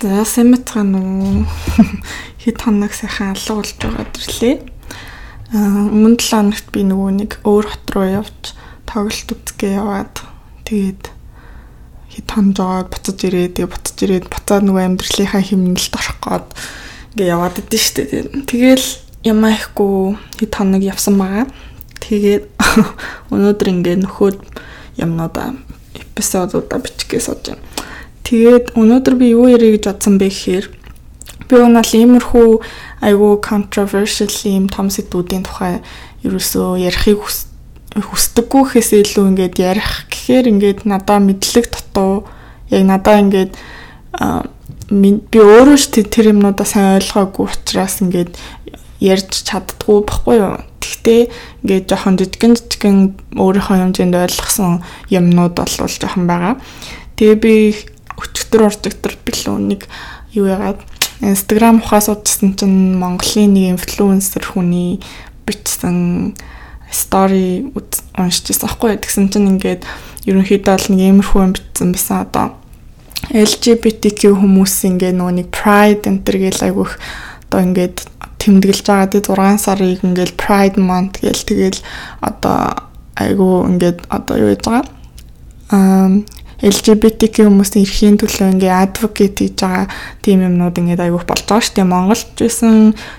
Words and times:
За 0.00 0.22
сэмэтгэн 0.24 0.96
нүү 0.96 1.44
хэд 2.40 2.62
хоног 2.64 2.96
сайхан 2.96 3.36
алга 3.36 3.52
болж 3.52 3.76
байгаа 3.76 4.06
гэрлээ. 4.08 4.56
Аа 5.52 5.92
өмнө 5.92 6.16
7 6.16 6.40
хоногт 6.40 6.68
би 6.72 6.88
нөгөө 6.88 7.10
нэг 7.20 7.32
өөр 7.44 7.68
хот 7.68 7.92
руу 7.92 8.08
явж 8.08 8.56
тоглолт 8.88 9.28
үзгээ 9.36 9.76
яваад 9.76 10.24
тэгээд 10.64 11.04
хэд 12.16 12.28
хоног 12.32 12.56
жоод 12.56 12.88
буцаж 12.88 13.18
ирээд 13.28 13.60
тэгээд 13.60 13.72
буцаж 13.76 13.98
ирээд 14.00 14.26
буцаад 14.32 14.64
нөгөө 14.64 14.84
амьдралынхаа 14.88 15.42
хэмнэлд 15.44 15.92
орох 15.92 16.18
гээд 16.24 16.48
ингээ 17.12 17.32
яваад 17.36 17.60
идэв 17.60 17.82
штэ. 17.84 18.04
Тэгэл 18.48 18.88
ямаа 19.28 19.52
ихгүй 19.52 20.16
хэд 20.40 20.52
хоног 20.56 20.80
явсан 20.80 21.20
байгаа. 21.20 21.44
Тэгээд 22.00 22.48
өнөөдөр 23.36 23.68
ингээ 23.68 24.00
нөхөд 24.00 24.40
юмнуудаа 24.96 25.60
эпизодуудаа 25.92 26.80
бичихээ 26.80 27.20
сууж 27.20 27.52
байна. 27.52 27.79
Тэгээд 28.24 28.74
өнөөдөр 28.78 29.14
би 29.20 29.32
юу 29.34 29.48
ярих 29.50 29.80
гэж 29.80 29.84
бодсон 29.90 30.18
бэ 30.20 30.28
гэхээр 30.28 30.66
би 31.50 31.56
унаал 31.58 31.90
иймэрхүү 31.90 32.48
айгүй 33.02 33.32
controversial 33.42 34.30
юм 34.46 34.68
том 34.70 34.90
сэдвүүдийн 34.92 35.44
тухай 35.44 35.80
ерөөсөө 36.22 36.78
ярихыг 36.84 37.18
хүсдэггүй 37.98 38.62
гэхээс 38.70 38.90
илүү 39.02 39.24
ингээд 39.34 39.56
ярих 39.58 40.06
гэхээр 40.12 40.46
ингээд 40.52 40.80
надаа 40.86 41.18
мэдлэг 41.18 41.66
дутуу 41.74 42.28
яг 42.70 42.82
надаа 42.86 43.18
ингээд 43.18 43.52
би 44.90 45.38
өөрөө 45.38 45.78
ч 45.78 46.02
тэр 46.06 46.30
юмнуудаа 46.34 46.66
сайн 46.66 46.98
ойлгоогүй 47.02 47.46
учраас 47.50 47.98
ингээд 48.02 48.34
ярьж 49.00 49.42
чаддгүй 49.48 50.06
баггүй 50.06 50.36
юу. 50.38 50.58
Тэгтээ 50.82 51.20
ингээд 51.64 51.86
жоохон 51.88 52.18
жижигэн 52.20 52.54
жижигэн 52.58 52.98
өөрийнхөө 53.38 53.76
хэмжээнд 53.80 54.16
ойлгосон 54.18 54.82
юмнууд 55.10 55.54
бол 55.56 55.70
жоохон 55.70 56.26
байгаа. 56.26 56.54
Тэгээ 57.16 57.38
би 57.38 57.54
өчтөр 58.20 58.68
орчигтөр 58.68 59.16
билүү 59.24 59.56
нэг 59.58 59.88
юу 60.36 60.46
яагаад 60.46 60.84
Instagram 61.20 61.82
ухаас 61.84 62.08
удсан 62.08 62.54
чинь 62.56 62.96
Монголын 62.96 63.52
нэг 63.52 63.76
инфлюенсер 63.76 64.44
хүний 64.46 65.00
бичсэн 65.44 66.32
стори 66.90 67.70
уншижсэн 68.16 68.68
аахгүй 68.68 68.96
тэгсэн 68.96 69.28
чинь 69.28 69.56
ингээд 69.56 69.84
ерөнхийдөө 70.28 70.76
л 70.76 70.88
нэг 70.94 71.00
иймэрхүү 71.00 71.40
юм 71.44 71.52
бичсэн 71.56 71.92
байсан. 71.92 72.24
Одоо 72.24 72.46
LGBTQ 73.30 74.32
хүмүүс 74.40 74.74
ингээд 74.88 75.16
нөгөө 75.18 75.34
нэг 75.38 75.48
pride 75.52 76.08
enter 76.08 76.36
гэл 76.40 76.64
айгүйх 76.66 76.92
одоо 77.46 77.60
ингээд 77.68 77.96
тэмдэглэж 78.40 78.86
байгаа 78.88 79.08
тий 79.12 79.22
6 79.22 79.60
сарыг 79.60 80.00
ингээд 80.00 80.34
pride 80.40 80.80
month 80.80 81.20
гээл 81.20 81.44
тэгэл 81.44 81.78
одоо 82.24 82.88
айгүй 83.20 83.54
ингээд 83.76 83.98
одоо 84.08 84.34
юу 84.40 84.50
яаж 84.56 84.64
байгаа 84.64 84.84
аа 85.70 86.08
LGBTQ 86.60 87.48
хүмүүсийн 87.48 87.84
эрхийн 87.88 88.16
төлөө 88.20 88.52
ингээ 88.52 88.74
advocate 88.84 89.36
хийж 89.40 89.56
байгаа 89.64 89.88
тийм 90.20 90.44
юмнууд 90.44 90.76
ингээ 90.76 91.08
айгүйх 91.08 91.24
болж 91.24 91.44
байгаа 91.48 91.64
шүү 91.64 91.76
дээ. 91.80 91.88
Монголд 91.88 92.28
байсан 92.36 92.74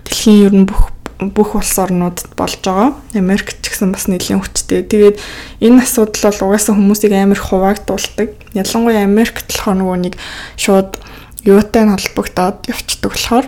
дэлхийн 0.06 0.46
ер 0.46 0.54
нь 0.54 0.70
бүх 0.70 0.94
бүх 1.22 1.56
улс 1.58 1.74
орнуудад 1.78 2.34
болж 2.38 2.62
байгаа. 2.62 2.94
Америкт 3.18 3.62
ч 3.62 3.74
гэсэн 3.74 3.94
бас 3.94 4.06
нэлийн 4.10 4.42
хүчтэй. 4.42 4.86
Тэгээд 4.86 5.18
энэ 5.62 5.82
асуудал 5.86 6.30
бол 6.30 6.54
угаасаа 6.54 6.74
хүмүүсийг 6.78 7.14
амар 7.14 7.42
хуваагдуулдаг. 7.42 8.30
Ялангуяа 8.58 9.06
Америкт 9.06 9.50
болохоор 9.50 9.78
нөгөө 9.78 9.98
нэг 10.06 10.14
шууд 10.58 10.98
юутай 11.46 11.86
холбогдоод 11.90 12.70
явцдаг 12.70 13.10
болохоор 13.14 13.46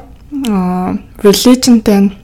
religionтэй 1.22 2.23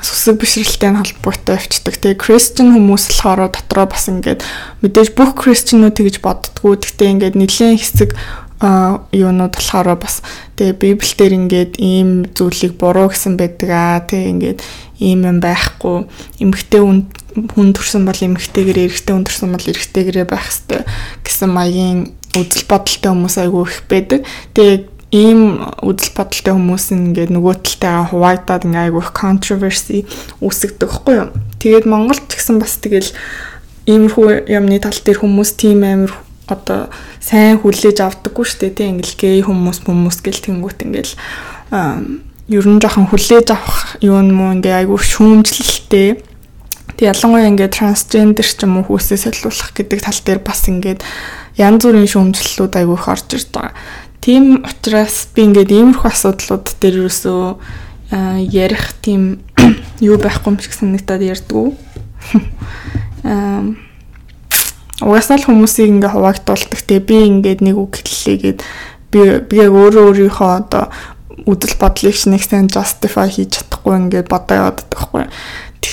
сүсэг 0.00 0.40
бишрэлтэй 0.40 0.96
холбоотой 0.96 1.60
явцдаг. 1.60 2.00
Тэгээ 2.00 2.22
Christian 2.22 2.72
хүмүүс 2.72 3.12
болохоор 3.12 3.52
дотроо 3.52 3.86
бас 3.92 4.08
ингээд 4.08 4.40
мэдээж 4.80 5.12
бүх 5.12 5.36
Christianуд 5.36 6.00
тэгж 6.00 6.24
боддгоо. 6.24 6.80
Гэхдээ 6.80 7.12
ингээд 7.12 7.36
нэлийн 7.36 7.76
хэсэг 7.76 8.16
юунууд 8.62 9.52
болохоор 9.58 9.98
бас 10.00 10.24
тэгээ 10.56 10.80
Библиэлд 10.80 11.36
ингээд 11.36 11.72
ийм 11.76 12.24
зүйлийг 12.32 12.78
буруу 12.80 13.12
гэсэн 13.12 13.36
байдаг 13.36 13.70
аа. 13.74 14.00
Тэгээ 14.06 14.32
ингээд 14.32 14.58
ийм 15.02 15.26
юм 15.28 15.38
байхгүй. 15.44 16.08
Эмгтэй 16.40 16.80
хүн 16.80 17.68
төрсөн 17.74 18.06
бол 18.06 18.16
эмгтэйгээр 18.16 18.86
эрэгтэй 18.86 19.12
хүн 19.12 19.26
төрсөн 19.26 19.50
бол 19.52 19.66
эрэгтэйгээрээ 19.66 20.26
байх 20.28 20.46
хэрэгтэй 20.46 20.82
гэсэн 21.24 21.50
маягийн 21.50 22.00
үзэл 22.36 22.68
бодолтой 22.68 23.10
хүмүүс 23.12 23.36
айгүй 23.40 23.62
их 23.66 23.76
байдаг. 23.88 24.20
Тэгээ 24.56 24.91
ийм 25.12 25.60
үзэл 25.84 26.16
бодолтой 26.16 26.56
хүмүүс 26.56 26.86
ингээд 26.96 27.30
нөгөө 27.36 27.54
талтайгаа 27.60 28.08
хуваагдаад 28.08 28.64
ингээ 28.64 28.84
айгүйх 28.88 29.12
controversy 29.12 30.08
үүсгдэг 30.40 30.88
байхгүй 30.88 31.14
юу. 31.20 31.28
Тэгээд 31.60 31.84
Монголд 31.84 32.24
ч 32.32 32.40
гэсэн 32.40 32.56
бас 32.56 32.80
тэгэл 32.80 33.12
иймэрхүү 33.84 34.48
юмны 34.48 34.80
тал 34.80 34.96
дээр 34.96 35.20
хүмүүс 35.20 35.50
тийм 35.60 35.84
амир 35.84 36.16
одоо 36.48 36.88
сайн 37.20 37.60
хүлээж 37.60 38.00
авдаггүй 38.00 38.44
шүү 38.48 38.72
дээ. 38.72 38.72
Тэ 38.72 38.88
ингээл 38.88 39.20
гей 39.20 39.38
хүмүүс 39.44 39.84
хүмүүс 39.84 40.18
гэл 40.24 40.40
тэнгуут 40.48 40.80
ингээл 40.80 41.12
ер 42.48 42.66
нь 42.72 42.80
жоохон 42.80 43.08
хүлээж 43.12 43.48
авах 43.52 44.00
юу 44.00 44.16
юм 44.16 44.32
ингээ 44.32 44.88
айгүй 44.88 44.96
шүүмжлэлтэй. 44.96 46.24
Тэг 46.96 47.04
ялангуяа 47.04 47.52
ингээ 47.52 47.68
трансгендер 47.68 48.48
ч 48.48 48.64
юм 48.64 48.80
уу 48.80 48.88
хүүсээ 48.88 49.28
солиулах 49.28 49.76
гэдэг 49.76 50.00
тал 50.00 50.20
дээр 50.24 50.40
бас 50.40 50.64
ингээд 50.72 51.04
янз 51.60 51.84
бүрийн 51.84 52.08
шүүмжлэлүүд 52.08 52.74
айгүй 52.80 52.96
их 52.96 53.08
орж 53.12 53.28
ирж 53.36 53.48
байгаа. 53.52 53.76
Тийм 54.22 54.62
учраас 54.62 55.26
би 55.34 55.50
ингээд 55.50 55.74
иймэрхүү 55.74 56.08
асуудлууд 56.08 56.66
дээр 56.78 57.02
юусоо 57.04 57.58
ярих 58.38 58.94
тийм 59.02 59.42
юу 60.00 60.16
байхгүй 60.16 60.54
юм 60.54 60.58
шиг 60.62 60.78
санагдаад 60.78 61.22
ярьдгүү. 61.26 61.66
Аа 63.26 63.90
угаасаа 65.02 65.36
л 65.42 65.46
хүмүүсийг 65.50 65.90
ингээ 65.98 66.14
хуваагдуулдаг. 66.14 66.80
Тэгээ 66.86 67.02
би 67.02 67.16
ингээд 67.26 67.60
нэг 67.66 67.76
үг 67.76 67.98
хэллээгээд 67.98 68.58
би 69.10 69.20
би 69.50 69.56
өөрөө 69.66 70.04
өөрийнхөө 70.14 70.50
одоо 70.62 70.84
үдэл 71.42 71.74
бодлыг 71.82 72.14
шинийг 72.14 72.46
сайн 72.46 72.70
justify 72.70 73.26
хийж 73.26 73.58
чадахгүй 73.58 73.98
ингээд 73.98 74.30
бодоо 74.30 74.56
яваад 74.62 74.86
байхгүй. 74.86 75.26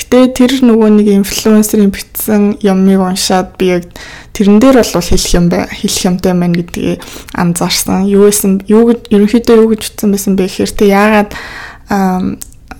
Гэхдээ 0.09 0.33
тэр 0.33 0.51
нөгөө 0.65 0.89
нэг 0.89 1.07
инфлюенсерийн 1.21 1.93
бичсэн 1.93 2.57
юмыг 2.65 2.97
уншаад 2.97 3.53
би 3.61 3.77
яг 3.77 3.85
тэрэн 4.33 4.57
дээр 4.57 4.81
бол 4.81 5.05
хэлэх 5.05 5.33
юм 5.37 5.53
бай 5.53 5.69
хэлэх 5.69 6.01
юмтай 6.09 6.33
байна 6.33 6.57
гэдгийг 6.57 7.05
анзаарсан. 7.37 8.09
Юу 8.09 8.25
гэсэн 8.25 8.65
юу 8.65 8.89
гэж 8.89 9.13
ерөнхийдөө 9.13 9.55
юу 9.61 9.69
гэж 9.69 9.81
утсан 9.93 10.09
байсан 10.09 10.33
бэ 10.33 10.49
гэхээр 10.49 10.73
тэ 10.73 10.89
яагаад 10.89 11.29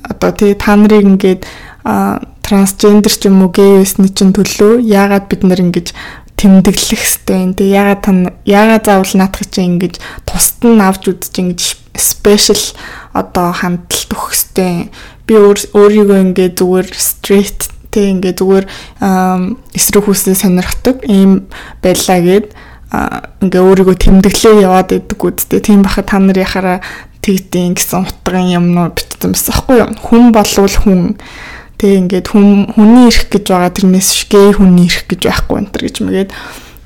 одоо 0.10 0.32
тэ 0.34 0.58
та 0.58 0.74
нарыг 0.74 1.06
ингээд 1.06 1.46
трансгендер 2.42 3.14
ч 3.14 3.30
юм 3.30 3.46
уу 3.46 3.54
байсны 3.54 4.10
чинь 4.10 4.34
төлөө 4.34 4.82
яагаад 4.82 5.30
бид 5.30 5.46
нар 5.46 5.62
ингэж 5.62 5.94
тэмдэглэх 6.34 6.98
хэвтэй 6.98 7.46
юм. 7.46 7.54
Тэг 7.54 7.70
яагаад 7.70 8.02
та 8.02 8.12
яагаад 8.42 8.84
заавал 8.90 9.14
наадах 9.22 9.46
чинь 9.54 9.78
ингэж 9.78 10.02
тусад 10.26 10.66
нь 10.66 10.82
авч 10.82 11.14
үзэж 11.14 11.36
ингэж 11.46 11.62
спешиал 11.94 12.66
одоо 13.14 13.54
хандлт 13.54 14.10
өгөх 14.10 14.34
хэвтэй 14.34 14.90
би 15.30 15.38
өөрийгөө 15.38 16.18
ингээ 16.34 16.50
зүгээр 16.58 16.88
straight 16.98 17.70
тэг 17.94 18.18
ингээ 18.18 18.34
зүгээр 18.34 18.66
эсрэг 19.78 20.04
хүсээ 20.06 20.34
сонирхдаг 20.34 21.06
ийм 21.06 21.46
байлаа 21.86 22.20
гэд 22.26 22.48
ингээ 23.46 23.62
өөрийгөө 23.62 23.98
тэмдэглээ 24.02 24.66
яваад 24.66 24.90
идэг 24.98 25.22
үсттэй. 25.22 25.62
Тийм 25.62 25.86
баха 25.86 26.02
та 26.02 26.18
нар 26.18 26.38
яхаараа 26.38 26.82
тэгтийн 27.22 27.78
гэсэн 27.78 28.10
утгын 28.10 28.50
юмнууд 28.58 28.98
битсэн 28.98 29.34
байсан 29.34 29.54
байхгүй 29.54 29.78
юу? 29.78 29.90
Хүн 30.02 30.26
болвол 30.34 30.78
хүн. 30.82 31.02
Тэг 31.78 31.92
ингээд 32.10 32.28
хүн 32.34 32.74
хүний 32.74 33.08
ирэх 33.08 33.30
гэж 33.30 33.46
байгаа 33.54 33.72
тэрнээс 33.72 34.10
гей 34.28 34.52
хүний 34.58 34.90
ирэх 34.90 35.06
гэж 35.06 35.22
байхгүй 35.30 35.58
энэ 35.62 35.72
төр 35.72 35.84
гэж 35.88 35.96
мэгээд 36.04 36.30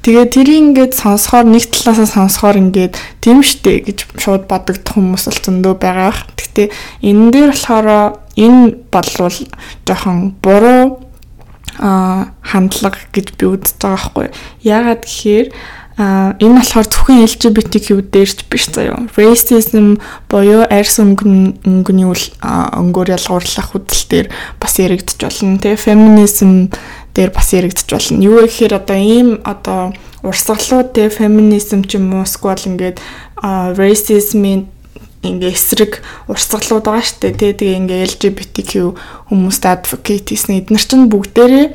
Тэгээ 0.04 0.28
тэрийг 0.36 0.60
ингээд 0.76 0.94
сонсохоор 1.00 1.48
нэг 1.48 1.72
талаасаа 1.72 2.28
сонсохоор 2.28 2.60
ингээд 2.60 3.00
тийм 3.24 3.40
штэ 3.40 3.88
гэж 3.88 4.20
шууд 4.20 4.52
бодогдох 4.52 5.00
хүмүүс 5.00 5.32
бол 5.32 5.40
зөндөө 5.48 5.74
байгаа. 5.80 6.12
Гэхдээ 6.36 6.68
энэ 7.08 7.32
дээр 7.32 7.52
болохоор 7.56 7.88
энэ 8.36 8.84
болвол 8.92 9.38
жоохон 9.88 10.36
буруу 10.44 11.00
а 11.80 12.36
хандлага 12.44 13.00
гэж 13.16 13.40
би 13.40 13.46
үзэж 13.48 13.80
байгаа 13.80 13.96
байхгүй. 13.96 14.28
Яагаад 14.68 15.02
гэхээр 15.08 15.48
а 15.96 16.34
энэ 16.42 16.58
болохоор 16.58 16.88
зөвхөн 16.90 17.24
LGBTQ 17.24 17.88
дээрч 18.10 18.50
биш 18.50 18.68
заяа. 18.74 19.06
Racism 19.16 20.02
буюу 20.28 20.66
арьс 20.66 20.98
өнгөн 20.98 21.64
өнгөний 21.64 22.10
үл 22.10 22.26
өнгөөр 22.44 23.14
ялгуурлах 23.14 23.72
хөдөл 23.72 24.04
дээр 24.10 24.28
бас 24.58 24.74
яригдчих 24.82 25.22
болно. 25.22 25.62
Тэгээ 25.62 25.78
feminism 25.78 26.74
дээр 27.14 27.32
бас 27.32 27.54
яригдчих 27.54 27.90
болно. 27.90 28.22
Юу 28.22 28.42
гэхээр 28.42 28.74
одоо 28.78 28.98
ийм 28.98 29.40
одоо 29.46 29.94
урсгалууд 30.24 30.94
те 30.94 31.10
феминизм 31.10 31.86
ч 31.86 32.02
юм 32.02 32.14
уу 32.14 32.26
сквал 32.26 32.58
ингээд 32.58 32.98
racism-ийн 33.78 34.68
ингээ 35.24 35.56
эсрэг 35.56 36.04
урсгалууд 36.28 36.84
байгаа 36.84 37.04
штэ 37.04 37.32
тий 37.32 37.56
тэгээ 37.56 37.80
ингээ 37.80 38.08
LGBTQ 38.12 38.72
хүмүүст 39.32 39.64
advocate 39.64 40.36
хийсэн 40.36 40.60
эдгээр 40.60 40.84
чинь 40.84 41.08
бүгдээрээ 41.08 41.68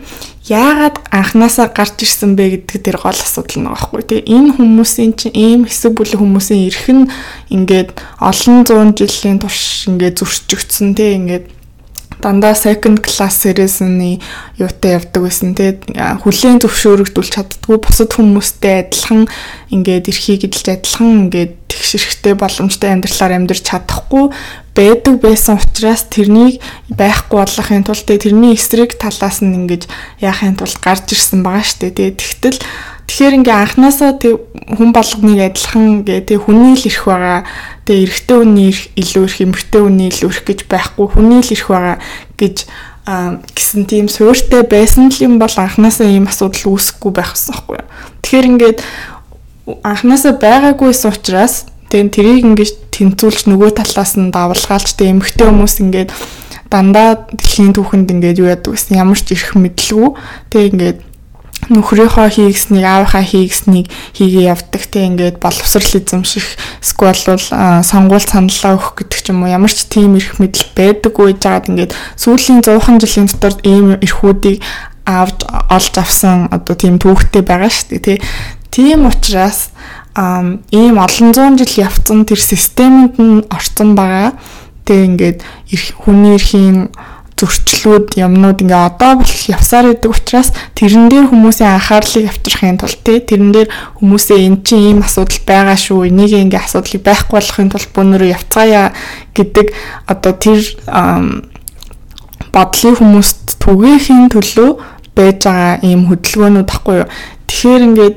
яагаад 0.53 0.97
анханасаа 1.13 1.73
гарч 1.73 2.05
ирсэн 2.05 2.37
бэ 2.37 2.69
гэдэг 2.69 2.81
тэр 2.85 2.97
гол 3.01 3.17
асуудал 3.17 3.65
нэг 3.65 3.73
байхгүй. 3.73 4.03
Тий 4.05 4.21
энэ 4.29 4.57
хүмүүсийн 4.57 5.13
чинь 5.17 5.37
ийм 5.37 5.61
хэсэг 5.65 5.97
бүлэг 5.97 6.21
хүмүүсийн 6.21 6.69
эрх 6.69 6.87
нь 6.93 7.09
ингээд 7.53 7.97
олон 8.21 8.65
зуун 8.69 8.93
жилийн 8.93 9.41
турш 9.41 9.89
ингээ 9.89 10.13
зөрчигдсөн 10.17 10.93
тий 10.93 11.17
ингээд 11.17 11.58
дандаа 12.23 12.55
second 12.55 13.01
class 13.05 13.43
series-ны 13.45 14.19
юутай 14.59 14.99
явдаг 14.99 15.23
байсан 15.23 15.55
те 15.55 15.79
хүлээн 15.95 16.59
зөвшөөрөгдүүлж 16.63 17.31
чаддгүй 17.35 17.79
бусад 17.79 18.11
хүмүүстэй 18.15 18.87
адилхан 18.87 19.29
ингээд 19.71 20.11
эрхийг 20.11 20.47
эдэлж 20.51 20.67
адилхан 20.75 21.31
ингээд 21.31 21.59
ширхтэй 21.71 22.35
боломжтой 22.35 22.91
амьдралаар 22.91 23.39
амьдрч 23.39 23.63
чадахгүй 23.63 24.35
байдаг 24.75 25.19
байсан 25.23 25.59
учраас 25.59 26.07
тэрнийг 26.11 26.63
байхгүй 26.91 27.39
болгохын 27.39 27.87
тулд 27.87 28.07
тэрний 28.07 28.55
эсрэг 28.55 28.99
талаас 28.99 29.43
нь 29.43 29.55
ингэж 29.55 29.87
яахын 30.23 30.55
тулд 30.59 30.79
гарч 30.79 31.15
ирсэн 31.15 31.43
байгаа 31.43 31.67
шүү 31.67 31.91
дээ. 31.95 32.15
Тэгтэл 32.15 32.59
тэгэхээр 33.09 33.37
ингээ 33.41 33.57
анханасаа 33.57 34.13
тэг 34.21 34.37
хүн 34.77 34.93
болгоныг 34.93 35.41
адилхан 35.41 36.05
гэ 36.05 36.29
тэг 36.29 36.45
хүний 36.45 36.77
л 36.77 36.85
ирэх 36.85 37.05
байгаа. 37.09 37.41
Тэг 37.89 37.97
эрэгтэй 38.05 38.37
хүний 38.37 38.69
илүү 39.01 39.25
ирэх, 39.25 39.41
эмэгтэй 39.49 39.81
хүний 39.81 40.09
илүү 40.13 40.29
ирэх 40.29 40.45
гэж 40.45 40.61
байхгүй 40.69 41.07
хүний 41.09 41.41
л 41.41 41.53
ирэх 41.57 41.69
байгаа 41.73 41.97
гэж 42.37 42.57
гэсэн 43.57 43.89
тийм 43.89 44.13
суурьтай 44.13 44.63
байсан 44.69 45.09
л 45.09 45.25
юм 45.25 45.41
бол 45.41 45.49
анханасаа 45.49 46.05
ийм 46.05 46.29
асуудал 46.29 46.77
үүсэхгүй 46.77 47.13
байх 47.17 47.33
гэсэн 47.33 47.57
юм 47.57 47.65
байна. 47.81 47.89
Тэгэхээр 48.21 48.49
ингээд 48.53 48.79
анханасаа 49.81 50.33
байгаагүйсэн 50.37 51.09
учраас 51.09 51.65
тэгээд 51.89 52.13
тэрийг 52.13 52.45
ингэж 52.45 52.71
тэнцүүлж 52.93 53.49
нөгөө 53.49 53.81
талаас 53.81 54.13
нь 54.21 54.29
давалгаалж 54.29 54.93
тэг 54.93 55.09
эмхтэй 55.17 55.49
хүмүүс 55.49 55.81
ингээд 55.81 56.13
дандаа 56.69 57.25
дэлхийн 57.33 57.73
түүхэнд 57.73 58.13
ингээд 58.13 58.45
юу 58.45 58.53
яадаг 58.53 58.77
гэсэн 58.77 59.01
ямар 59.01 59.17
ч 59.17 59.33
ирэх 59.33 59.57
мэдлгүй 59.57 60.09
тэг 60.53 60.63
ингээд 60.77 60.99
нөхрийнхөө 61.69 62.29
хийгснийг 62.29 62.85
аавынхаа 62.85 63.25
хийгснийг 63.25 63.87
хийгээ 64.17 64.51
явдаг 64.53 64.83
те. 64.89 65.07
Ингээд 65.09 65.37
боловсрал 65.41 65.95
эзэмших 65.97 66.47
эсвэл 66.83 67.23
бол 67.29 67.45
сонгуульд 67.85 68.29
саналаа 68.29 68.77
өгөх 68.77 69.05
гэдэг 69.05 69.21
ч 69.23 69.27
юм 69.33 69.45
уу. 69.45 69.53
Ямар 69.53 69.73
ч 69.73 69.87
тийм 69.89 70.17
эрх 70.17 70.41
мэдэл 70.41 70.73
байдаггүй 70.77 71.37
жаад 71.39 71.69
ингээд 71.69 71.97
сүүлийн 72.17 72.61
100 72.65 73.01
жилийн 73.05 73.29
дотор 73.29 73.55
ийм 73.65 73.97
эрхүүдийг 74.01 74.65
авч 75.09 75.49
олж 75.73 75.95
авсан 75.97 76.53
одоо 76.53 76.77
тийм 76.77 77.01
түүхтэй 77.01 77.41
байгаа 77.41 77.73
шүү 77.73 77.97
дээ 77.97 78.05
тий 78.05 78.19
Тийм 78.71 79.07
учраас 79.07 79.71
ийм 80.71 80.99
олон 80.99 81.33
зуун 81.35 81.59
жил 81.59 81.89
явцсан 81.89 82.25
тэр 82.27 82.39
системэнд 82.39 83.15
нь 83.19 83.47
орцсон 83.51 83.95
байгаа. 83.95 84.35
Тэгээ 84.85 85.09
ингээд 85.09 85.39
хүний 85.99 86.35
эрхийн 86.35 86.91
зөрчлүүд 87.39 88.19
юмнууд 88.19 88.59
ингээ 88.67 88.83
одоо 88.91 89.23
бол 89.23 89.35
явсаар 89.47 89.95
идэг 89.95 90.11
учраас 90.11 90.51
тэрэн 90.75 91.07
дээр 91.09 91.31
хүмүүсийн 91.31 91.71
анхаарлыг 91.79 92.27
авчрахын 92.29 92.79
тулд 92.83 92.99
те 93.07 93.23
тэрэн 93.23 93.51
дээр 93.55 93.69
хүмүүсээ 94.03 94.39
эн 94.43 94.57
чинь 94.67 94.99
ийм 94.99 95.01
асуудал 95.07 95.39
байгаа 95.47 95.79
шүү 95.79 96.11
энийг 96.11 96.35
ингээ 96.35 96.67
асуудлыг 96.67 97.03
байхгүй 97.07 97.35
болгохын 97.39 97.71
тулд 97.71 97.91
бүүнөрөө 97.95 98.35
явцгаая 98.35 98.91
гэдэг 99.39 99.67
одоо 100.11 100.33
тэр 100.35 100.61
бодлыг 102.53 102.97
хүмүүст 102.99 103.59
түгээхийн 103.63 104.29
төлөө 104.35 104.71
байж 105.15 105.43
байгаа 105.47 105.79
ийм 105.83 106.07
хөдөлгөөнүүд 106.11 106.69
баггүй 106.69 106.97
юу. 107.03 107.09
Тэгэхээр 107.47 107.87
ингээд 107.89 108.17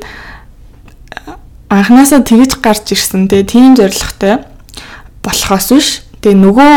анханасаа 1.70 2.22
тэгж 2.22 2.62
гарч 2.62 2.94
ирсэн 2.94 3.28
те 3.28 3.44
тийм 3.44 3.76
зоригтой 3.76 4.46
болохоос 5.26 5.68
биш. 5.74 5.90
Тэгээ 6.22 6.38
нөгөө 6.38 6.72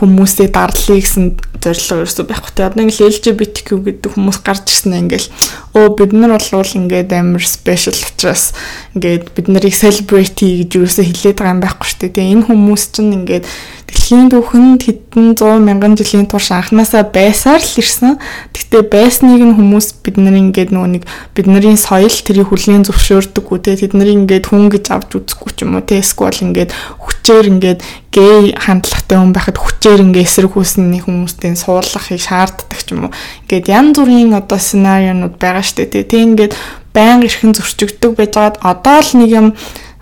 хүмүүсээ 0.00 0.48
дарлая 0.54 1.00
гэсэн 1.00 1.36
зорилго 1.66 2.06
ерөөсөө 2.06 2.26
байхгүй. 2.30 2.52
Те 2.54 2.66
одоо 2.70 2.86
ингээл 2.86 3.10
LGBTQ 3.10 3.68
гэдэг 3.82 4.10
хүмүүс 4.14 4.38
гарч 4.46 4.64
ирсэн 4.70 4.94
ингээл 5.02 5.28
өө 5.74 5.86
бид 5.98 6.12
нар 6.14 6.38
бол 6.38 6.72
ингээд 6.78 7.10
амар 7.10 7.42
special 7.42 7.98
учраас 7.98 8.54
ингээд 8.94 9.34
бид 9.34 9.46
нарыг 9.50 9.74
celebrate 9.74 10.38
гэж 10.38 10.70
ерөөсөө 10.78 11.04
хэлээд 11.10 11.36
байгаа 11.42 11.54
юм 11.58 11.62
байхгүй 11.66 11.86
шүү 11.90 12.00
дээ. 12.00 12.14
Тэгээ 12.14 12.32
энэ 12.38 12.46
хүмүүс 12.46 12.82
чинь 12.94 13.12
ингээд 13.18 13.44
дэлхийн 13.86 14.30
түүхэнд 14.34 14.80
хэдэн 14.82 15.26
100 15.38 15.62
мянган 15.62 15.94
жилийн 15.94 16.26
турш 16.26 16.50
анханасаа 16.50 17.06
байсаар 17.06 17.62
л 17.62 17.78
ирсэн. 17.78 18.18
Гэхдээ 18.50 18.82
байсныг 18.90 19.42
нь 19.42 19.54
хүмүүс 19.54 20.02
бид 20.02 20.18
нар 20.18 20.34
ингээд 20.34 20.74
нөгөө 20.74 20.90
нэг 20.90 21.04
бидний 21.34 21.78
соёл 21.78 22.10
тэрийг 22.10 22.50
хүлээн 22.50 22.82
зөвшөөрдөггүй 22.86 23.58
те. 23.62 23.78
Тэд 23.78 23.94
нарыг 23.94 24.26
ингээд 24.26 24.50
хүн 24.50 24.70
гэж 24.74 24.84
авч 24.90 25.10
үзэхгүй 25.22 25.50
ч 25.54 25.58
юм 25.62 25.78
уу 25.78 25.86
те. 25.86 26.02
Эсвэл 26.02 26.34
ингээд 26.50 26.74
хүчээр 26.98 27.46
ингээд 27.46 27.80
гей 28.10 28.54
хандлагатай 28.56 29.18
хүн 29.18 29.32
байхад 29.36 29.58
хүчээр 29.60 30.00
ингээд 30.02 30.26
эсрэг 30.26 30.52
хүүсний 30.56 31.02
хүмүүстэй 31.04 31.52
суулгахыг 31.56 32.20
шаарддаг 32.20 32.80
ч 32.84 32.92
юм 32.92 33.08
уу. 33.08 33.12
Ингээд 33.48 33.66
янз 33.72 33.96
бүрийн 33.98 34.32
одоо 34.36 34.60
сценарионууд 34.60 35.36
байгаа 35.40 35.64
штэ 35.64 35.88
те. 35.88 36.04
Тэг 36.04 36.36
ингээд 36.36 36.52
байнга 36.92 37.26
эрхэн 37.26 37.56
зөрчигддөг 37.56 38.12
байж 38.16 38.32
байгаад 38.36 38.56
одоо 38.60 38.98
л 39.00 39.12
нэг 39.20 39.30
юм 39.32 39.48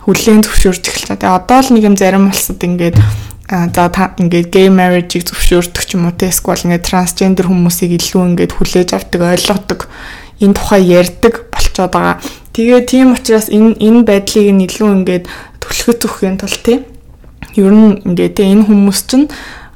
хүлээн 0.05 0.43
зөвшөөрч 0.45 0.83
эхэлж 0.85 1.07
байгаа. 1.09 1.19
Тэгээ 1.19 1.39
одоо 1.39 1.59
л 1.63 1.69
нэг 1.73 1.83
юм 1.83 1.95
зарим 1.97 2.25
улсад 2.29 2.59
ингээд 2.61 2.97
а 3.49 3.69
за 3.69 3.89
та 3.89 4.13
ингээд 4.17 4.49
gay 4.49 4.67
marriage-ийг 4.69 5.25
зөвшөөрдөг 5.29 5.83
ч 5.85 5.91
юм 5.97 6.09
уу 6.09 6.13
те 6.17 6.29
эсвэл 6.29 6.65
ингээд 6.65 6.87
трансгендер 6.89 7.45
хүмүүсийг 7.45 7.93
илүү 7.97 8.23
ингээд 8.33 8.53
хүлээж 8.57 8.89
авдаг 8.97 9.21
ойлгодог 9.21 9.79
энэ 10.41 10.55
тухай 10.57 10.81
ярьдаг 10.81 11.33
болцоод 11.53 11.91
байгаа. 11.93 12.17
Тэгээ 12.53 12.81
тийм 12.89 13.13
учраас 13.13 13.47
энэ 13.53 13.77
энэ 13.77 14.01
байдлыг 14.05 14.49
нь 14.49 14.65
илүү 14.65 14.89
ингээд 15.03 15.25
түлхэж 15.61 15.99
өгөхийн 16.05 16.37
тулд 16.41 16.61
те 16.65 16.73
ер 17.55 17.73
нь 17.73 18.01
ингээд 18.01 18.33
те 18.33 18.43
энэ 18.49 18.65
хүмүүс 18.65 18.99
чинь 19.05 19.27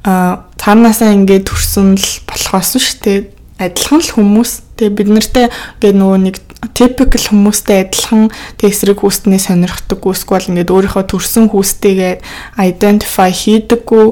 а 0.03 0.48
цаанаасаа 0.59 1.15
ингээд 1.15 1.47
төрсөн 1.49 1.95
л 1.95 2.07
болохоос 2.27 2.75
шүү 2.77 2.99
дээ 3.03 3.19
адилхан 3.59 3.99
л 3.99 4.13
хүмүүс 4.15 4.51
тэгээ 4.79 4.95
бид 4.95 5.09
нартай 5.11 5.45
ингээд 5.51 5.97
нөгөө 5.99 6.19
нэг 6.23 6.35
typical 6.75 7.23
хүмүүстэй 7.23 7.87
адилхан 7.87 8.31
тэсрэг 8.59 9.03
хүүснээ 9.03 9.39
сонирхдаггүй 9.39 10.11
эсвэл 10.15 10.51
ингээд 10.51 10.71
өөрийнхөө 10.71 11.03
төрсэн 11.11 11.51
хүүстэйгээ 11.51 12.13
identify 12.59 13.31
хийдэггүй 13.31 14.05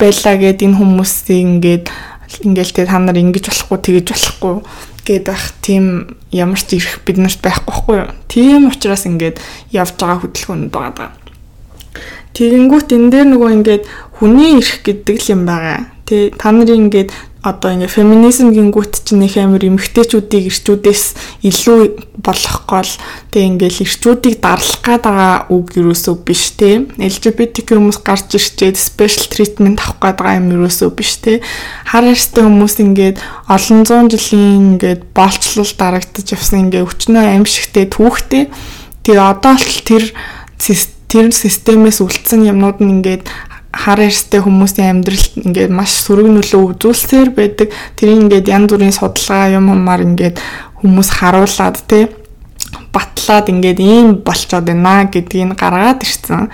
байлаа 0.00 0.34
гэд 0.40 0.64
энэ 0.64 0.76
хүмүүсийг 0.80 1.40
ингээд 1.44 1.86
ингээл 2.44 2.72
тэ 2.72 2.88
та 2.88 3.00
нар 3.00 3.16
ингэж 3.16 3.48
болохгүй 3.48 3.78
тэгэж 3.80 4.06
болохгүй 4.12 4.54
гэд 5.04 5.24
байх 5.28 5.44
тийм 5.60 6.16
ямар 6.32 6.60
ч 6.60 6.76
ирэх 6.76 7.00
бид 7.04 7.16
нарт 7.20 7.40
байхгүй 7.40 7.72
байхгүй 7.72 7.96
юу. 7.96 8.10
Тийм 8.28 8.68
учраас 8.68 9.06
ингээд 9.06 9.40
явж 9.72 9.94
байгаа 9.96 10.20
хөдөлгөөнд 10.26 10.68
байгаа. 10.74 11.14
Тэгэнгүүт 12.36 12.92
энэ 12.92 13.08
дээр 13.08 13.26
нөгөө 13.32 13.50
ингээд 13.56 13.84
хүний 14.20 14.60
эрх 14.60 14.84
гэдэг 14.84 15.16
л 15.24 15.32
юм 15.32 15.42
байгаа. 15.48 15.88
Тэ 16.04 16.36
та 16.36 16.52
нарын 16.52 16.92
ингээд 16.92 17.08
одоо 17.46 17.72
ингээ 17.72 17.88
феминизм 17.88 18.50
гингүүт 18.50 19.06
чинь 19.06 19.22
их 19.24 19.38
амир 19.38 19.70
эмгтээчүүдийг 19.70 20.50
ирчүүдээс 20.50 21.02
илүү 21.46 21.80
болох 22.18 22.56
гол 22.66 22.90
тэг 23.30 23.42
ингээл 23.56 23.86
ирчүүдийг 23.86 24.42
дарлах 24.42 24.82
гад 24.82 25.06
байгаа 25.06 25.36
үг 25.54 25.78
юусоо 25.78 26.18
биш 26.18 26.58
те 26.58 26.82
LGBTQ 26.98 27.78
хүмүүс 27.78 28.02
гарч 28.02 28.34
ирчээд 28.34 28.76
special 28.76 29.30
treatment 29.30 29.78
авах 29.78 30.02
гад 30.02 30.18
байгаа 30.18 30.42
юм 30.42 30.50
юусоо 30.58 30.90
биш 30.90 31.22
те 31.22 31.38
хар 31.86 32.10
арьстай 32.10 32.42
хүмүүс 32.42 32.82
ингээд 32.82 33.22
олон 33.46 33.80
зуун 33.86 34.10
жилийн 34.10 34.76
ингээд 34.76 35.06
боолчлол 35.14 35.72
дарагдаж 35.78 36.26
явсан 36.34 36.66
ингээ 36.66 36.82
өчнөө 36.82 37.24
аимшигтэй 37.30 37.86
түүхтэй. 37.86 38.50
Тэгээ 39.06 39.22
одоо 39.22 39.54
л 39.54 39.70
тэр 39.86 40.04
тэр 41.08 41.30
системээс 41.30 42.02
үлдсэн 42.02 42.46
юмнууд 42.50 42.82
нь 42.82 43.00
ингээд 43.00 43.24
хар 43.76 44.00
ярьстай 44.00 44.40
хүмүүсийн 44.40 45.04
амьдралд 45.04 45.32
ингээд 45.44 45.72
маш 45.72 46.00
сөрөг 46.00 46.32
нөлөө 46.32 46.62
үзүүлсээр 46.80 47.30
байдаг. 47.36 47.68
Тэр 47.94 48.16
ингээд 48.16 48.48
янз 48.48 48.72
бүрийн 48.72 48.94
судалгаа 48.96 49.52
юм 49.52 49.68
юмар 49.68 50.00
ингээд 50.00 50.40
хүмүүс 50.80 51.08
харуулад 51.20 51.76
те 51.84 52.08
батлаад 52.92 53.52
ингээд 53.52 53.78
ийм 53.80 54.08
болцоод 54.24 54.64
байна 54.64 55.04
гэдгийг 55.04 55.52
гаргаад 55.60 56.00
ирсэн. 56.00 56.48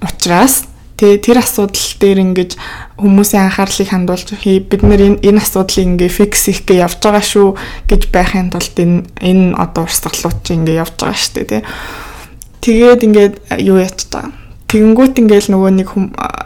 Учираас 0.00 0.70
тэ 1.00 1.18
тэр 1.18 1.42
асуудал 1.42 1.90
дээр 1.98 2.22
ингээд 2.22 2.52
хүмүүсийн 3.00 3.48
анхаарлыг 3.48 3.88
хандуулж 3.90 4.36
бид 4.44 4.82
нар 4.84 5.00
энэ 5.18 5.40
асуудлыг 5.40 5.86
ингээ 5.96 6.12
фикс 6.12 6.46
хийх 6.46 6.62
гэж 6.68 6.78
явж 6.86 7.00
байгаа 7.02 7.24
шүү 7.24 7.48
гэж 7.88 8.02
байхын 8.14 8.52
тулд 8.52 8.76
энэ 8.76 9.08
энэ 9.18 9.56
одоо 9.56 9.88
урсгалууд 9.88 10.38
чинь 10.44 10.62
ингээ 10.62 10.84
явж 10.84 10.94
байгаа 11.00 11.16
шүү 11.16 11.34
дээ 11.34 11.48
тий. 11.48 11.62
Тэгээд 12.60 13.00
ингээд 13.04 13.34
юу 13.64 13.80
яач 13.80 14.04
та 14.12 14.30
Тэгэнгүүт 14.70 15.18
ингээл 15.18 15.50
нөгөө 15.50 15.70
нэг 15.82 15.90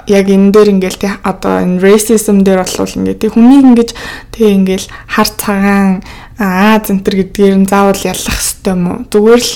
яг 0.08 0.26
энэ 0.32 0.48
дээр 0.48 0.80
ингээл 0.80 0.96
тий 0.96 1.12
одоо 1.12 1.60
энэ 1.60 1.76
racism 1.84 2.40
дээр 2.40 2.64
болвол 2.64 2.96
ингээ 2.96 3.20
тий 3.20 3.28
хүнийг 3.28 3.64
ингэж 3.68 3.90
тий 4.32 4.48
ингээл 4.48 4.88
хар 5.12 5.28
цагаан 5.28 6.00
аа 6.40 6.80
зэнтер 6.80 7.20
гэдгээр 7.20 7.56
нь 7.60 7.68
заавал 7.68 8.00
ялах 8.00 8.32
хэрэгтэй 8.32 8.72
юм 8.72 8.84
уу? 8.88 9.04
Зүгээр 9.12 9.42
л 9.44 9.52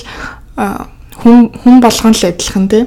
хүн 1.17 1.39
хүн 1.65 1.77
болгон 1.81 2.13
л 2.13 2.29
адилхан 2.29 2.69
тий. 2.69 2.85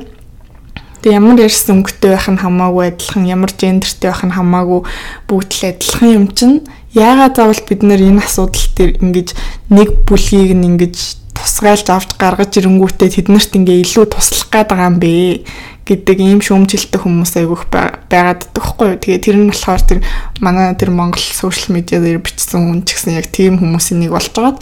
Тэгээ 1.01 1.17
ямар 1.17 1.41
ярьс 1.41 1.65
өнгөтэй 1.65 2.13
байх 2.13 2.29
нь 2.29 2.37
хамаагүй 2.45 2.85
адилхан, 2.93 3.25
ямар 3.25 3.49
гендертэй 3.49 4.13
байх 4.13 4.21
нь 4.21 4.37
хамаагүй 4.37 4.85
бүгд 5.25 5.49
л 5.49 5.65
адилхан 5.65 6.09
юм 6.13 6.25
чинь 6.29 6.61
яагаад 6.93 7.41
заавал 7.41 7.61
бид 7.65 7.81
нэр 7.81 8.05
энэ 8.05 8.21
асуудал 8.21 8.69
дээр 8.77 9.01
ингэж 9.01 9.33
нэг 9.73 10.05
бүлгийг 10.05 10.53
нь 10.53 10.77
ингэж 10.77 11.20
тусгайлж 11.41 11.87
авч 11.89 12.13
гаргаж 12.21 12.53
ирэнгүүтээ 12.61 13.09
тэднэрт 13.17 13.57
ингээ 13.57 13.81
илүү 13.81 14.05
туслах 14.13 14.53
гээд 14.53 14.69
байгаа 14.69 14.89
юм 14.93 14.97
бэ 15.01 15.41
гэдэг 15.89 16.17
ийм 16.21 16.39
шүүмжлэлтэй 16.45 17.01
хүмүүс 17.01 17.33
айгүйх 17.41 17.65
байгаад 17.73 18.05
байгаа 18.07 18.37
хгүй. 18.61 19.01
Тэгээ 19.01 19.25
тэр 19.25 19.37
нь 19.41 19.49
болохоор 19.49 19.81
тэр 19.81 19.99
манай 20.37 20.77
тэр 20.77 20.93
Монгол 20.93 21.25
сошиал 21.25 21.73
медиа 21.73 21.97
дээр 21.97 22.21
бичсэн 22.21 22.61
хүн 22.61 22.85
ч 22.85 22.93
гэсэн 22.93 23.17
яг 23.17 23.33
тийм 23.33 23.57
хүмүүсийн 23.57 24.05
нэг 24.05 24.13
болж 24.13 24.29
байгаад 24.29 24.61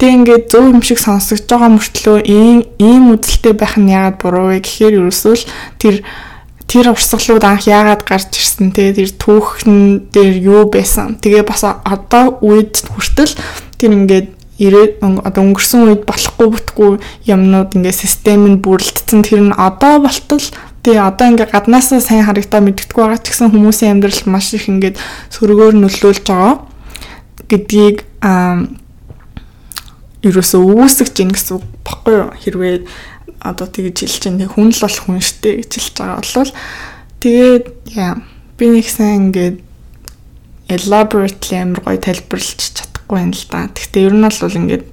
тэг 0.00 0.10
ингээд 0.10 0.44
зөв 0.50 0.64
юм 0.72 0.82
шиг 0.82 0.98
сонсогдож 0.98 1.46
байгаа 1.46 1.70
мөртлөө 1.76 2.18
ийм 2.26 2.58
ийм 2.80 3.14
үзэлтэй 3.14 3.54
байх 3.54 3.78
нь 3.78 3.92
яагаад 3.94 4.18
буруу 4.18 4.50
вэ 4.50 4.64
гэхээр 4.64 4.98
ерөөсөө 4.98 5.34
л 5.38 5.44
тэр 5.78 5.94
тэр 6.66 6.90
урсгалууд 6.90 7.44
анх 7.46 7.68
яагаад 7.70 8.02
гарч 8.02 8.34
ирсэн 8.34 8.74
те 8.74 8.90
тэр 8.90 9.14
түүхэн 9.14 10.10
дээр 10.10 10.34
юу 10.42 10.62
байсан 10.66 11.20
тэгээ 11.22 11.46
бас 11.46 11.62
одоо 11.62 12.42
үед 12.42 12.82
хүртэл 12.82 13.38
тэр 13.78 13.90
ингээд 13.94 14.28
ирээд 14.58 15.02
одоо 15.02 15.42
өнгөрсөн 15.42 15.88
үед 15.90 16.02
болохгүй 16.06 16.48
бүтгүй 16.54 16.90
юмнууд 17.26 17.74
ингээ 17.74 17.94
систем 17.94 18.46
нь 18.46 18.62
бүрлдсэн 18.62 19.26
тэр 19.26 19.42
нь 19.50 19.54
одоо 19.54 19.98
болтол 19.98 20.46
тий 20.86 20.94
одоо 20.94 21.26
ингээ 21.34 21.50
гаднаасаа 21.50 21.98
сайн 21.98 22.22
харагдаа 22.22 22.62
мэддэггүй 22.62 23.02
байгаа 23.02 23.18
ч 23.18 23.34
гэсэн 23.34 23.50
хүмүүсийн 23.50 23.98
амьдрал 23.98 24.22
маш 24.30 24.54
их 24.54 24.70
ингээд 24.70 25.00
сөргөөр 25.34 25.74
нөлөөлж 25.74 26.22
байгаа 26.22 26.54
гэдгийг 27.50 28.06
аа 28.22 28.68
ерөөсөө 30.24 30.62
үүсгэж 30.64 31.14
ийн 31.20 31.32
гэсэн 31.36 31.60
үг 31.60 31.64
баггүй 31.84 32.14
юу? 32.16 32.30
Хэрвээ 32.32 32.76
одоо 33.44 33.68
тэгж 33.68 33.96
хэлж 34.08 34.16
чинь 34.24 34.40
хүн 34.40 34.72
л 34.72 34.80
бол 34.80 34.98
хүн 35.04 35.20
штэ 35.20 35.60
гэж 35.60 35.70
хэлж 35.76 35.94
байгаа 36.00 36.18
болвол. 36.24 36.52
Тэгээд 37.20 37.64
яа 37.92 38.12
би 38.56 38.64
нэг 38.72 38.88
сайн 38.88 39.28
ингээд 39.28 39.56
elaborately 40.72 41.54
амар 41.60 41.80
гоё 41.84 42.00
тайлбарлаж 42.00 42.60
чадахгүй 43.14 43.22
юм 43.22 43.32
л 43.32 43.46
да. 43.50 43.70
Гэхдээ 43.70 44.06
ер 44.06 44.14
нь 44.14 44.26
бол 44.26 44.58
ингээд 44.58 44.86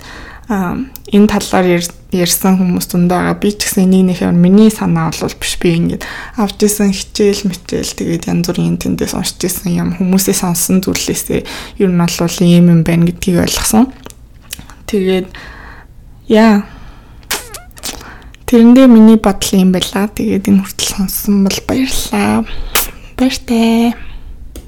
энэ 1.12 1.28
талаар 1.28 1.66
ярьсан 2.12 2.54
хүмүүс 2.60 2.86
дунд 2.92 3.10
байгаа. 3.10 3.40
Би 3.40 3.56
ч 3.56 3.66
гэсэн 3.66 3.88
энийг 3.88 4.22
нэг 4.22 4.36
миний 4.36 4.70
санаа 4.70 5.10
бол 5.10 5.36
биш 5.40 5.56
би 5.58 5.70
ингээд 5.80 6.04
авч 6.38 6.60
исэн 6.68 6.92
хичээл 6.92 7.48
мичээл 7.48 7.96
тэгээд 7.98 8.28
янз 8.28 8.46
бүрийн 8.52 8.78
тэндээс 8.78 9.16
уншиж 9.16 9.42
исэн 9.48 9.72
юм 9.80 9.90
хүмүүсээ 9.96 10.36
сонсон 10.36 10.84
зүйлээсээ 10.84 11.42
ер 11.82 11.90
нь 11.90 11.98
бол 11.98 12.38
ийм 12.44 12.68
юм 12.70 12.82
байна 12.84 13.08
гэдгийг 13.08 13.48
ойлгосон. 13.48 13.90
Тэгээд 14.92 15.28
яа 16.28 16.68
Тэрэндээ 18.52 18.88
миний 18.92 19.16
бодол 19.16 19.56
юм 19.56 19.72
байла. 19.72 20.12
Тэгээд 20.12 20.52
энэ 20.52 20.60
хүртэл 20.68 20.92
сонссон 21.00 21.48
бол 21.48 21.60
баярлалаа. 21.64 22.44
Баяртай. 23.16 24.11